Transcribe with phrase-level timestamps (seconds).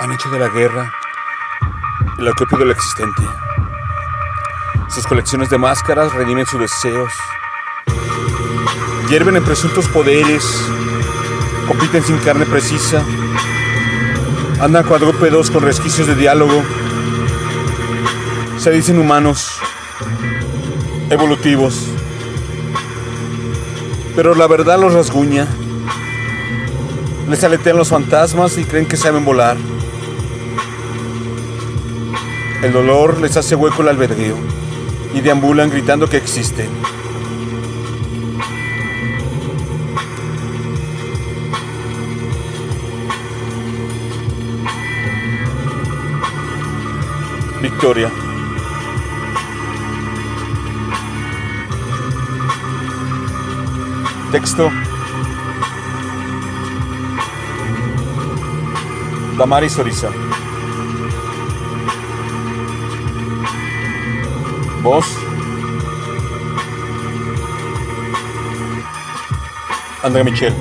[0.00, 0.92] Han hecho de la guerra
[2.18, 3.22] el acopio de lo existente.
[4.88, 7.12] Sus colecciones de máscaras redimen sus deseos.
[9.08, 10.44] Hierven en presuntos poderes.
[11.66, 13.02] Compiten sin carne precisa.
[14.60, 16.62] Andan cuadrúpedos con resquicios de diálogo.
[18.58, 19.60] Se dicen humanos.
[21.10, 21.86] Evolutivos.
[24.14, 25.46] Pero la verdad los rasguña.
[27.28, 29.56] Les aletean los fantasmas y creen que saben volar.
[32.62, 34.34] El dolor les hace hueco el albedrío
[35.14, 36.68] y deambulan gritando que existen.
[47.62, 48.10] Victoria.
[54.32, 54.70] Texto.
[59.38, 60.08] Damaris Oriza.
[64.82, 65.04] Voz.
[70.02, 70.54] André Michel.